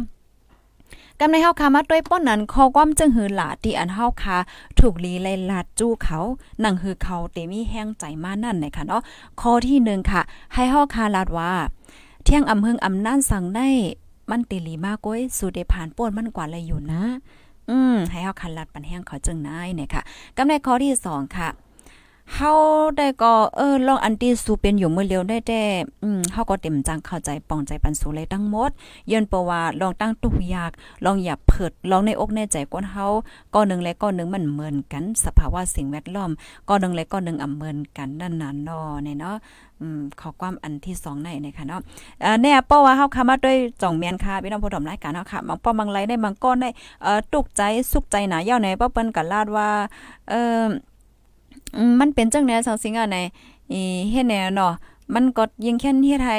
[1.19, 4.37] กำในเฮาคามาด้วยป้นนั้นข้อความจึงหือหลาที่อันเฮาคา
[4.81, 6.19] ถูกลีไลลาดจู้เขา
[6.65, 9.03] นั่งหือเขาเตมีแห้งใจมานั่นนะคะเนาะ
[9.41, 10.23] ข้อที่1ค่ะ
[10.55, 11.53] ให้เฮาคาลาดว่า
[12.25, 13.69] เที่ยงอำเฮงอำนั่นสั่งได้
[14.31, 17.03] มันติลีมากก้อยสู่ได้ผ่านป่นมันกว่าเลยอยู่นะ
[17.71, 20.03] อืม ให้เฮาคันลัดปันแห้งเขาจึงนายเนี่ยค่ะ
[20.37, 21.51] กำในข้อที่2ค่ะ
[22.35, 22.53] เฮา
[22.97, 25.63] ได้ก็เออลองอันที่สูเป็นอยู่เมื้อเลียวได้แต่
[26.03, 28.71] อืมเฮาก็เต็มจังเข้าใจปองใจปันสูเลยทั้งหมด
[29.11, 30.71] ย้อนเพราะว่าลองตั้งตุกยาก
[31.05, 33.07] ลองอย่าเพิดลองในอกในใจกวนเฮา
[33.55, 36.31] ก็นึงและก็นึงมันเหมือนกัน สภาวะสิ่งแวดล้อม
[36.69, 39.37] ก็นึงและก็นึงอ่ำเหมือนกันนั่นน่ะเนาะเนี่ยเนาะ
[39.81, 41.81] อืมขอความอันที่2ในนะคะเนาะ
[42.21, 46.71] เอ่อเนี่ยเพราว่าเฮาคามาด้วยจ่องเมียนค่ะพี่น้องผู้ชมรายการเนาะค่ะบางป้อบางไรได้บางก้อนได้
[47.03, 49.69] เอ่อตุกใจสุขใจหนาเย้าในป้อเปิ้นก็ลาดว่า
[50.29, 50.65] เอ่อ
[52.01, 53.19] มันเป็นจังแนวสังสิงอะใน
[53.73, 54.73] อีเฮ็ดแนวเนาะ
[55.15, 56.37] มันก็ยิงแค่นเฮ็ดให้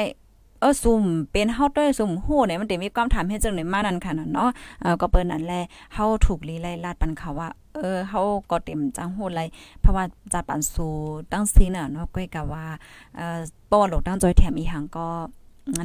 [0.60, 5.60] เออซุ่มเป็นเฮาต้วยซุ่มฮู้เนี่ยมันได้มีความถามให้จังได๋มานั่นค่ะเนาะเออก็เปิ้นนั่นแหละ
[5.94, 7.48] เฮาถูกลีไล่ลาดปันเขาว่า
[7.80, 9.40] เออเฮาก็เต็มจังฮู้ไล
[9.80, 10.88] เพราะว่าจัดปันสู
[11.32, 12.64] ตั้งซีน่ะเนาะก้อยกะว่า
[13.16, 15.08] เอ่อป้อหลกตั้งจอยแถมอีหังก็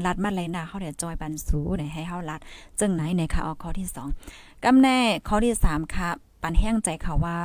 [0.06, 2.40] ลัดมาเลยนะเขาเดี๋ยวจอยปันสูเนี่ยให้เฮาลัด
[2.80, 3.88] จึงไหนในค่ะเอาข้อที่
[4.26, 6.10] 2กำแน่ข้อที่3ค่ะ
[6.42, 7.38] ปันแห้งใจเขาว่า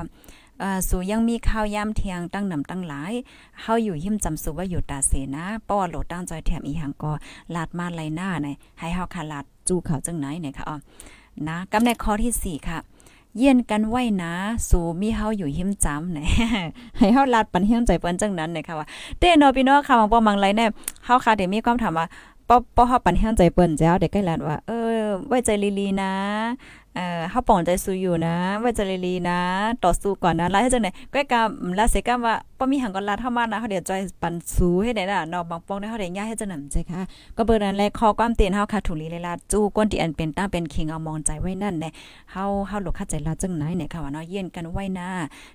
[0.89, 3.13] สู่ยังมีข้าวยามเทียงตั้งนำตั้งหลาย
[3.61, 7.13] เฮาอยู่หิมจำสูว่าอยู่ตาเสนะป้อโหลดตั้งจอยแถมอีหังก็
[7.55, 10.77] ลาดมาไลหน้าในให้เฮาคาลาดจูเขาจังไหนเนี่ยค่ะอ๋อ
[11.49, 12.79] นะกำในข้อที่4ค่ะ
[13.37, 14.33] เยี่ยนกันไว้นะ
[14.71, 16.19] สู่มีเฮาอยู่หิมจำเน
[16.99, 18.87] ให้เฮาลาดปันเฮียงใจเปิ้นจังนั้นเนี่ยค่ะว่า
[19.19, 20.71] เต้นาะพี่น้องค่ะบางปอมังไรเนี่ย
[21.05, 22.07] เฮาค่ะเดี๋ยวมีความถามว่า
[22.49, 26.13] ป้อป้อเฮาปันเฮียงใจเปิ้นเจ้าเด็กใกล้ลัดว่าเออไว้ใจลีลีนะ
[26.97, 29.41] เอ่อเฮาป่องใจสู้อยู่นะไว้จะลีๆนะ
[29.85, 31.41] ต่อสู้ก่อนนะลาให้จังได๋ก็กะ
[31.79, 33.91] ลาเสกะว่าบ่มีหังก็ลาเฮามานะเฮาเดี๋ยวใจ
[34.23, 37.01] ปันสู้ให้ได้น่ะเนาะบางปองได้เฮาได้ย่าให้จังนั้นใจค่ะ
[37.37, 41.91] ก็เบิ่นั้นแลขอความเตือนเฮาค่ะถูลีเลลาจู้ก้นที่อันเป็นตาเป็นคิงเอามองใจไว้นั่นแน่
[42.33, 45.09] เฮาเฮาหลกคัดใจลาจังไหนเนี่ยค่ะว่าเนาะเย็นกันไว้นะ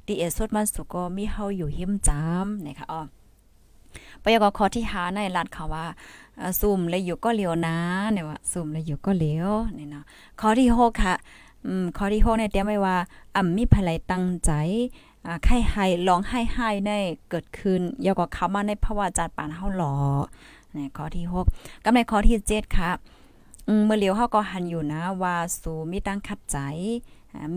[0.07, 3.01] ดีเอสดมันสุก็มีเฮาอยู่หิมจามนะคะอ๋อ
[4.23, 5.85] ปยกขอที่หาในรัดเขาว่า
[6.61, 7.77] ซุ่มเลยอยู่ก็เหลียวนะ
[8.11, 10.03] เนี่ยว่าซุ่มเลยอยู่ก็เหลียวเนี่ยเนาะ
[10.39, 11.15] ข้อที่6ค่ะ
[11.65, 12.97] อืมข้อที่6เนี่ยเตรียมไว้ว่า
[13.35, 14.51] อ่ำมีภายตั้งใจ
[15.25, 16.97] อ่าไข้ไห้ร้องไห้ไห้ได้
[17.29, 19.95] เกิดขึ้นยก็เข้ามาในภาวะจัดปานเฮาหลอ
[20.73, 22.91] เนี่ยข้อที่6กำในข้อที่7ค่ะ
[23.85, 26.57] เมื่อเลียวเฮาก็หันอยู่นะว่าสูมีตั้งคัดใจ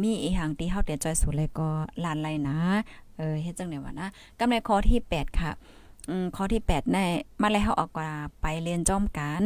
[0.03, 1.69] มีอีหังที่เฮาเตียจอยสูเลยก็
[2.05, 2.59] ลานไรนะ
[3.17, 5.51] เออเฮ็ดจังได๋วะนะกำในข้อที่ 8 ค่ะ
[6.37, 6.99] ข้อที่8ใน
[7.43, 9.43] มาแล้วเฮาออกว่าไปเรียนจ้อมกัน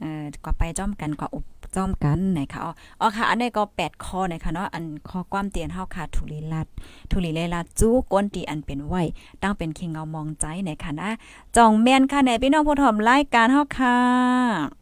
[0.00, 1.44] เอ่อกว่าไปจ้อมกันกว่าอุบ
[1.76, 2.60] จ้อมกันนะคะ
[3.00, 6.66] อ๋อค่ะ อันนี้ก็8ข้อนะคะเนาะอันข้อความเตียนเฮาค่ะทุลีลัด
[7.10, 8.94] ทุลีเลลัดจู้ก้นตีอันเป็นไหว
[9.42, 11.10] ตั้งเป็นคิงเอามองใจนะคะนะ
[11.56, 14.79] จองแม่นค่ะแน่พี่น้องผู้ถมรายการเฮาค่ะ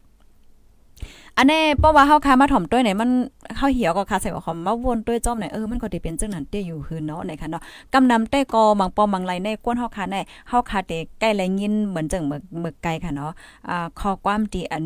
[1.41, 3.09] อันนี้เพราะว่าเฮาคามาถ่อมต้วยไหนมัน
[3.57, 7.61] เฮาเหี่ยวก็คาใส่ว่าขอมมาวนต้วยจ้อมไหนเออมันก็สิเป็นจังนั้นเตี้ยอยู่คือเนาะไหนค่ะเนาะ
[7.93, 10.15] กำนำใต้กอมังปอมังไรในก้นเฮาคาใน
[10.49, 13.31] เฮาคาเตใกล้แลยินเหมือนจังหมึกหมึกไก่ค่ะเนาะ
[13.69, 14.83] อ่าข้อความที่อัน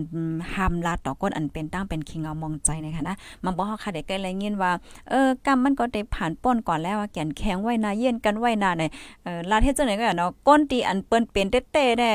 [0.54, 4.72] ห้ามลาดต่อก้นอันเป็นตั้งเป็นคิงเอามองใจนะคะนะมันบ่เฮาคาเตใกล้แลยินว่า
[5.10, 8.84] เออกำมันก็ได้ผ่านป้นก่อนแล้วว่าแก่นแข็งไว้นาเย็นกันไว้นาใน
[9.24, 12.12] เออลาดเฮ็ดจังไหนก็เนาะก้นตีอันเปิ้นเป็นเต้ๆได้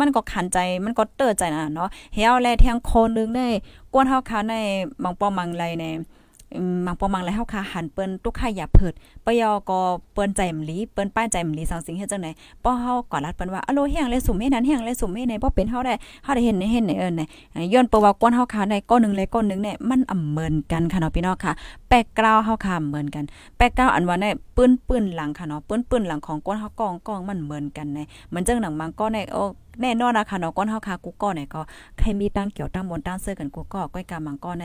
[0.00, 3.46] มันก็ขันใจมันก็เตอใจนะเนาะเฮาแลแทงโคนนึงได้
[3.92, 4.54] กวนเฮาคาใน
[5.02, 5.86] บางปอมังไรใน
[6.86, 8.92] มังปอมังไรเฮาคาหันเปิ้นตุกข่อย่าเพิด
[9.24, 9.78] ปยอก็
[10.12, 12.30] เปิ้นใจมลีเปิ้นป้ายใจมลีสังสิงเฮ็ดจังได๋
[12.64, 17.22] ป้อเฮาก่อรัดเปิ้นว่าอะโลเฮียงเลยสุ่มให้นั้นเฮียงเลยสุ่มให้ในบ่เป็นเฮาได้เฮาได้เห็นเห็นในเอิ้นใน
[17.72, 21.52] ย้อนเปิ้นว่ากวนเฮาคาในก้อนนึงเลยก้อนนึงเนี่ยมันอำเหมือนกันค่ะเนาะพี่น้องค่ะ
[21.88, 23.24] แปกกราวเฮาคาเหมือนกัน
[23.56, 27.98] แปกกราวอันว่าในปื้นปื้นหลังค่ะเนาะปื้นปื้นหลังของก้นเฮากองกองมันเหมือนกันใน
[28.32, 29.44] มือนจังหนังมังก็ในโอ้
[29.82, 31.60] แน่นอนนะคะเนาะก้นเฮาคากูก็เนี่ยก็
[31.98, 34.64] ใครมีตั้งเกี่ยวตั้งบนตั้งเสื้อกันกูก็ก้อยกามังก็ใน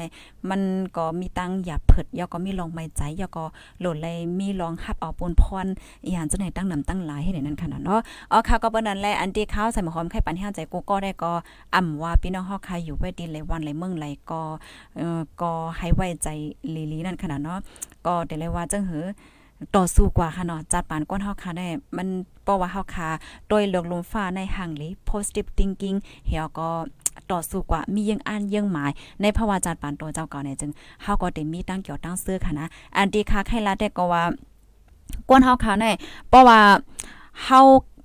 [0.50, 0.62] มัน
[0.98, 3.46] ก็มีตั้งหยับเผิดยอก็มีลองไม่ใจยอก็
[3.80, 5.66] โหลดเลยมีลองฮับเอาปนพร
[6.06, 8.00] อีหยังจังไหนตั้งนำตั้งหลายให้ได้นั่นค่ะเนาะ
[8.32, 11.32] อ๋อค่ะก็เปิ้นนั่นแหละอันที่ข้าวใส่หมอหอมไข่ปันห้าใจกูก็ได้ก็
[11.76, 14.42] อ่ำว่าพี่น้องเฮาคาอยู่ไว้ดีเลยวันเลยเมืองไหลก็
[14.98, 16.28] เอ่อก็ให้ไว้ใจ
[16.76, 17.60] ลีลีนั่นขนาดเนาะ
[18.06, 19.06] ก็ได้เลยว่าจังหือ
[19.76, 22.08] ต่อสู้กว่าค่ะเนาะจัดปานก้นเฮาค่ะได้มัน
[22.44, 23.10] เพราะว่าเฮาค่ะ
[23.48, 25.98] โดยเลือกลมฟ้าในหังลี positive thinking
[26.28, 26.70] เฮาก็
[27.32, 30.72] ต่อสู้กว่ามียังอ่านยังหมาย ในภาวะจัดปานตัวเจ้าเก่าเนี่ยจึง
[31.04, 34.24] เฮาก็ได้มีตั้งเกี่ยวตั้งซื้อค่ะนะอันที่ค่ะใครละได้ก็ว่า
[35.30, 35.92] ก้นเฮาค่ะได้
[36.30, 36.60] เพราะว่า
[37.44, 37.60] เฮา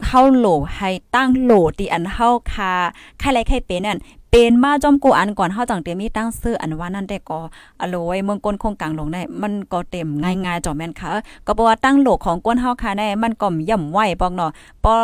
[0.07, 2.73] เฮาโหลให้ตั้งโหลที่อันเฮาคา
[3.21, 3.99] ใครไรใครเป็นนั่น
[4.31, 7.41] เป็นมาจอมกูอันก่อนเฮาจังเตมีตั้งซื้ออันว่านั่นได้ก็
[7.81, 11.11] อโลยเมืองก้นคงกลางลงได้มันก็เต็มง่ายๆจอแม่นค่ะ
[11.47, 14.51] ก็เพราะว่าตั้งโหลของก้นเฮาค่ะได้มันก็ย่ำไหวปอกเนาะ
[14.85, 14.95] ปอ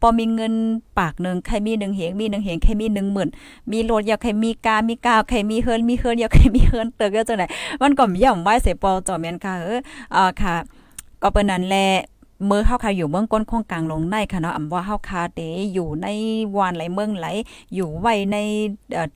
[0.00, 0.54] พอมีเงิน
[0.98, 3.28] ปากหนึ่งใครมีหนึ่งเหงมีหนึ่งเหงใครมีหนึ่งหมื่น
[3.72, 7.46] มีรถอยากใครมีกา มีกาใครมีเฮิรนมีเฮิรนอยากใครมีเฮิรนเติกก็จังได๋
[7.82, 9.80] มันก็ย่ำไหวเสปอจอมแม่นค่ะเออ
[10.14, 10.54] อ่าค่ะ
[11.22, 11.86] ก็เป็นนั้นแหละ
[12.46, 15.40] เมื่อเฮาคาอยู่เมืองก้นคงกลางลงในค่ะเนาะอำว่าเฮาคาเต
[15.74, 16.06] อยู่ใน
[16.56, 17.26] วานไหลเมืองไหล
[17.74, 18.36] อยู่ไว้ใน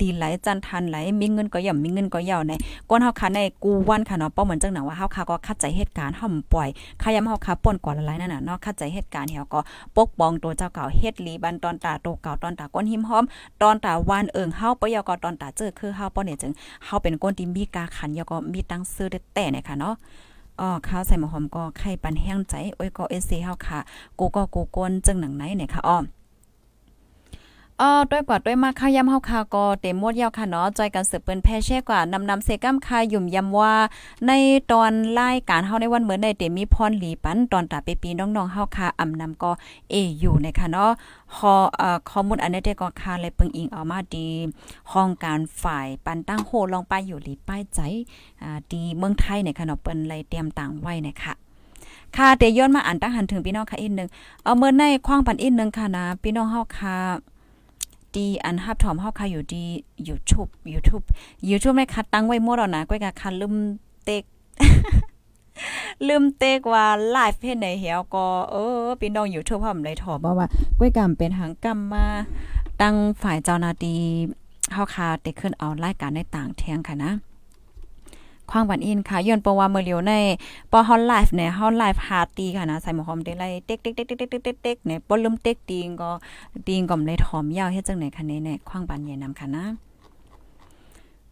[0.01, 2.53] ตีไหลจันทันไหล มีเงินก็ย่ำมีเงินก็ยาวใน
[2.91, 6.69] ก้นเฮาคาในกูวันค่ะเนาะเป้าเหมือนจังหนังว่าเฮาคาก็คัดใจเหตุการณ์เฮาปล่อย
[7.03, 9.61] ขยำเฮาคาป่นกว่าหลายนั่นน่ะเนาะคัดใจเหตุการณ์เฮาก็
[9.97, 13.25] ปกป้องตัวเจ้าเก่าเฮ็ดลีบันตอนตาโตเก่าตอนตาก้นหิมหอม
[13.63, 16.53] ตอนตาวานเอิงเฮาปยก็ตอนตาเจอคือเฮาป้อเนี่ยจึง
[16.85, 19.97] เฮาเป็นก้นที่มีกาขันยก็มีตั้งซื้อได้แต่เนี่ยค่ะเนาะ
[20.61, 23.79] อ๋อข้าวใส่หมอหอมก็ไข่ปันแห้งใจโอ้ยก็เอซีเฮาค่ะ
[24.19, 25.99] กูก็กูก้นจึงหนังไหนเนี่ยค่ะอ้อ
[27.83, 33.75] ออด้วยกว่าด้วยมาข้าวยำเฮาคาก็เต็มหมดยาวค่ะเนาะจอยกันสืบเปิ้นแพ่แช่กว่านำนำเซกัมคายุ่มยำว่า
[34.27, 34.33] ใน
[34.73, 39.51] ตอนรายการเฮาในวันเหมือนในเต็มมีพรหลีปันตอนตาไปปีน้องๆเฮาคาอำนำก็
[39.91, 40.91] เออยู่ในค่ะเนาะ
[41.35, 44.29] ขอเอ่อข้อมูลอันนี้ได้ก็คาเลยเปิงอิงเอามาดี
[44.93, 47.81] ห้องการฝ่ายปันตั้งโหลองไปอยู่หลีป้ายใจ
[48.43, 51.35] อ่าดีเมืองไทยในค่ะเนาะเปิ้นเลยเตรียมต่างไว้นะคะ
[52.17, 54.09] ค่ะเตย้อนมาอ่านตั้งหันถึงพี่น้องค่ะอีกนึง
[54.43, 56.99] เอาเมื่อในคว้างปันอีกนึงค่ะนะพี่น้องเฮาค่ะ
[58.19, 59.65] ดีอันฮับถอมเฮาค่ะอยู่ดี
[60.09, 61.05] YouTube YouTube
[61.51, 63.55] YouTube ได้คัดตั้งไว้หมดแล้วนะก้อยก็คันลืม
[64.05, 64.23] เตก
[66.07, 72.07] ลืมเตกว่าไลฟ์เพจไหนเหี่ยวก็เออพี่น้อง YouTube พร้อมเลยถอบอกว่าก้อยกำเป็นหางกรรมา
[72.81, 74.01] ตั้งฝ่ายเจ้าหน้าที่
[74.73, 77.13] เฮาคาเตขึ้นเอารายการในต่างเทียงค่ะนะ
[78.51, 80.13] ควางบันอินค่ะย้อนปว่าเมื่อเลียวใน
[80.73, 86.11] ปอฮอนไลฟ์เนี่ยฮอนไลฟ์หาตีค่ะนะใส่หมอหอมได้ไล่เต็กๆๆๆๆๆเต็กเต็กเนี่ยบ่ลืมเต็กตีงก็
[86.67, 89.65] ตีงก็เลยถอมยาวเฮ็ดจังไหนคะเนี่ยเนี่ยควางบันใหญ่นำค่ะนะ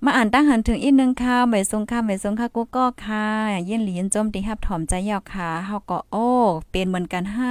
[0.04, 3.24] มาอ่านตั้งหันถึงอีกนึงค่ะหมยทรงค่ะหมยทรงค่ะกูก็ค่ะ
[3.66, 6.26] เย็นหลีนจมตีฮับถอมใจยาวค่ะเฮาก็โอ้
[6.70, 7.50] เป็นเหมือนกันห้า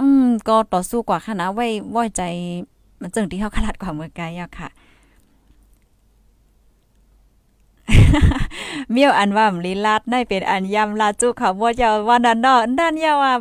[0.00, 2.22] อืมก็ต่อสู้กว่าค่ะนะไว้ไว้ใจ
[3.00, 4.68] มันจึงที่เฮาขลาดกว่าเมื่อไกลยาวค่ะ
[8.92, 13.32] เมียวอันว่ามลีลาดได้เป็นอันยำลาจุค่ะบ่เจ้าว่านั่นเนาะนั่นยาว่า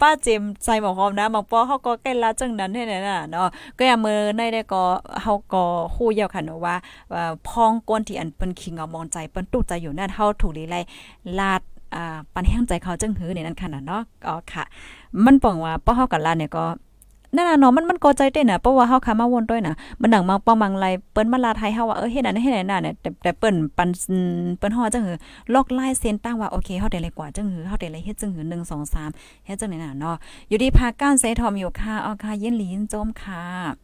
[0.00, 4.82] ป้าเจมใส่หมอหอมนะบางปอเฮาก็ใกล้ลาจังนั้นให้นั่นน่ะเนาะก็อย่ามือในได้ก็
[5.22, 6.74] เฮาก็ฮู้ยาวค่ะเนาะว่า
[7.48, 10.76] พองก้นที่อันเปิ้นคิงเอามองใจเปิ้นตุกใจอยู่นั่นเฮาถูกลีไล
[11.38, 11.60] ลาด
[11.94, 14.64] อ่าปันแห้งใจเขาจังหือในนั้นค่ะเนาะก็ค่ะ
[15.24, 16.64] มันปองว่าป้อเฮากับลาเนี่ยก็
[17.36, 23.88] นั่นน่ะเนาะมันมันก็ใจเต้นน่ะเพราะว่าเฮาคามาวนด้วยน่ะมันหนังมาป้อมังไรเปิ้นมาลาไทยเฮาว่าเออเฮ็ดอันเฮ็ดอันเนี่ยแต่แต่เปิ้นปัน
[24.58, 25.16] เปิ้นฮอดจังหือ
[25.54, 30.16] ลอกลายเส้นตั้งว่าโอเคเฮาได้เลยกว่าจังหือเฮาได้เลยเฮ็ดจังหือ1 2 3เฮ็ดจังไหนน่ะเนาะ
[30.48, 33.83] อยู่ดีพาก้านเซทอมอยู่ค่ะเอาค่ะเย็นหลีนโจมค่ะ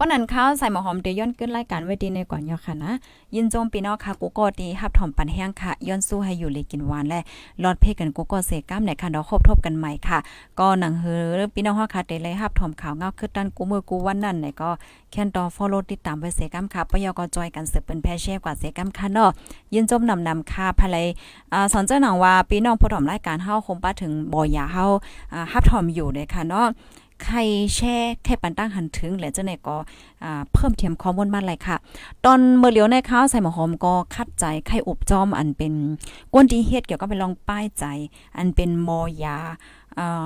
[0.00, 2.92] ป้อนนั้นข้าวใส่หมอหอมเดย้อนขึ้นรายการไว้ดีในก่อนยอค่ะนะ
[3.34, 7.20] ยินโจมปีนอค่ะกูก็ดีฮับถอมปันแห้งค่ะ ย้อนสู้ให้อยู่เลยกินหวานและ
[7.62, 10.18] รอดเพกันกูก็เสก้ามในค่ะเนาครบทบกันใหม่ค่ะ
[10.58, 14.70] ก็หนังเฮือปีน้องฮอค่ะเดเลยฮับถอมข่าวเงาคือตันกูมือกูวันนั้นเนี่ยก็
[15.10, 19.30] แค่นต่อ follow ติดตามไว้เสก้ามค่ะปยก็จอยกันเสืบเป็นแพเช่กว่าเสก้ามค่ะเนาะ
[19.74, 21.06] ยินจมนำนำค่ะภาย
[21.52, 24.84] อ่าสอนเจ้าหนังว่าปีน้องพอถอมรายการเฮาคงป้าถึงบ่อยาเฮา
[25.32, 26.68] อ่าฮับถอมอยู่เลยค่ะเนาะ
[27.24, 27.38] ใคร
[27.74, 29.76] แช่แค่ปันตั้งหันถึง และเจ้าเนี่ยก็
[30.52, 31.76] เพิ่มเทียมข้อมูลมาเลยค่ะ
[32.24, 35.72] ตอนเมื่อเลียวในข้าวใส่หมอหอมก็คัดใจไข่อบจอมอันเป็น
[36.34, 37.84] ก้นดีเฮ็ดเกี่ยวกับไปลองป้ายใจ
[38.36, 39.38] อันเป็นมอยา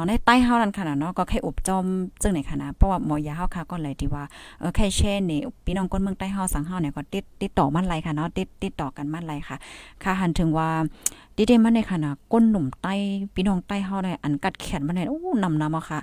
[0.07, 1.85] ในใต้เฮานั่นค่ะเนาะก็ไข่อบจอม
[2.21, 4.25] จึงไหนค่ะนะเพราะว่าหมอยาเฮาค่ะก็เลยที่ว่า
[4.59, 9.57] เออไข่แช่นี่พี่น้องคนเมืองใต้เฮาสังเฮาเนี่ยก็ติดติดต่อมันไรค่ะเนาะติดติดต่อกันมันไรค่ะ
[10.03, 10.69] ค่ะหันถึงว่า
[11.37, 12.95] ดีเดมันในค่ะนะก้นหนุ่มใต้
[13.35, 15.99] พี่น้องใต้เฮาเนี่ยอันกัดแขนมันเนี่ยโอ้นำนำอะค่ะ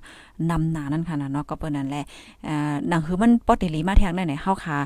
[0.49, 2.05] นำหนานั่นค่ะนะเนาะก็เปิ้นนั่นแหละ
[2.47, 4.77] อ่าหนังคือมันปอติลีมาแทงได้เนี่ยเฮาค่ะ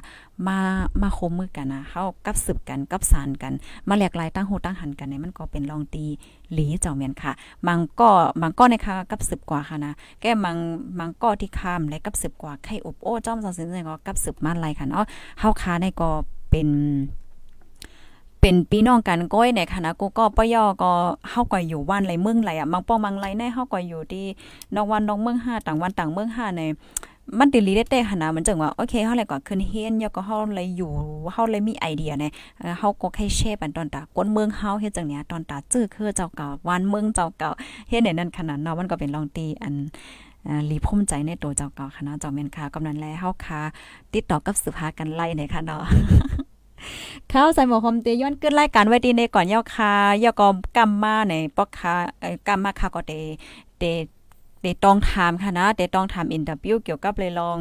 [0.48, 0.58] มา
[1.02, 3.54] มาคมมือกันนะเฮากับสืบกันกับสารกัน
[3.88, 6.06] มาแหลกลายตั้งหูตั้งหันกันเนี่ยมันก็เป็นลองตี
[6.54, 7.32] หลีเจ้าเมียนค่ะ
[7.68, 8.10] มังก็
[8.42, 10.58] มังก็ในค่ะกับสืบกว่าค่ะนะแก้มัง
[11.00, 15.06] มังก็ที่ข้ามและกับสืบกว่าไข่อบโอ้จ้อมจังซี่ก็กับสืบมาไลค่ะเนาะ
[15.40, 16.10] เฮาค่ะในก็
[16.50, 16.70] เป็น
[18.46, 20.92] เป็นพี่น้องกันก้อยในคณะกูก็ปยอก็
[21.30, 24.26] เฮาก็อยู่วันไรเมืองไรอะบางป้อมังไรในเฮาก็อยู่ที่
[24.76, 26.62] นอกวันนอกเมือง5ต่างวันต่างเมือง5ใน
[27.40, 30.92] มันติลีได้แต่ขนาดมันจังว่าโอเคเฮาเลยก็ขึ้นเฮียนยก็เฮาเลยอยู่
[31.34, 32.32] เฮาเลยมีไอเดียเนี่ย
[32.80, 37.50] เฮาก็แค่แชร์ปันตอนตากวนเมืองเฮาเฮ็ดจังเนี้ยตอนตาจื้อคือเจ้าเก่าวันเมืองเจ้าเก่า
[37.90, 39.76] เฮ็ดในนั้นขนาดเนาะมันก็เป็นลองตีอัน
[40.70, 43.62] ลีพุ่มใจในตัวเจ้าเก่าคณะเจ้าแม่นค่ะกำนันแลเฮาค่ะ
[44.14, 45.84] ติดต่อกับสืบหากันไล่ในค่ะเนาะ
[47.32, 49.92] ข้าวใส่หมอคอมเตย้อนขึ้นรายการไว้ดีในก่อนย่อคา
[50.24, 53.14] ยอกอมกัมมาในปอกคาเออกัมมาคาก็เต
[53.78, 53.84] เต
[54.62, 57.60] เตต้องถามค่ะนะเตต้องถามอินเตอร์วิวเกี่ยวกับเลยลอง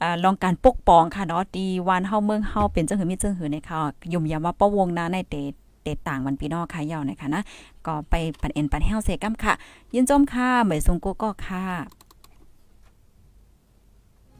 [0.00, 3.80] อ่าลองการปกป้องค่ะเนาะดีวันเฮาเมืองเฮาเป็นเจังหือมีจังหือในค่ะ
[4.12, 5.36] ยุ่มยามว่าป้อวงนาในเต
[5.82, 7.42] เตต่างมันพี่น้องค่ะยาวนะคะนะ
[7.86, 9.52] ก็ไปปันเอ็นปันแห้วเสกัมค่ะ
[9.94, 11.64] ยินจมค่ะเหมยทรงกูก็ค่ะ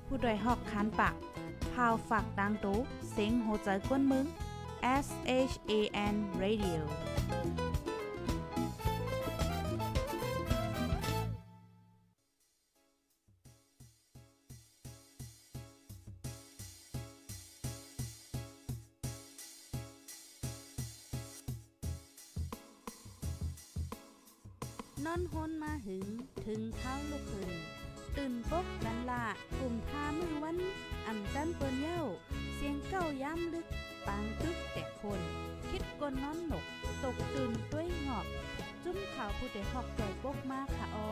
[0.06, 1.14] ผู้ดยหอกคานปาก
[1.72, 2.78] พาวฝากดังตู้
[3.10, 4.26] เสียงโหใจกวนมึง
[5.04, 5.06] S
[5.50, 5.72] H A
[6.12, 6.80] N Radio
[25.04, 26.06] นอนฮนมาหึง
[26.44, 27.50] ถึงเท้าลูกหึง
[28.16, 29.24] ตื่นปกกันละ
[29.58, 30.56] กลุ่มทามือวัน
[31.06, 32.02] อันจันเปิ้นเย้า
[32.54, 33.66] เสียงเก้าย้ำลึก
[34.06, 35.20] ปางตึกแต่คน
[35.70, 36.64] คิดกนนอนหนก
[37.02, 38.26] ตกตื่นด้วยหงอบ
[38.84, 41.08] จุ้มข่าวผู้เด็กหอกใจปกมากค่ะออ